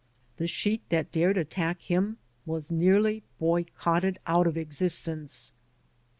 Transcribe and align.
The 0.37 0.47
sheet 0.47 0.81
that 0.89 1.11
dared 1.11 1.37
attack 1.37 1.81
him 1.83 2.17
was 2.43 2.71
nearly 2.71 3.21
boycotted 3.37 4.17
out 4.25 4.47
of 4.47 4.57
existence. 4.57 5.51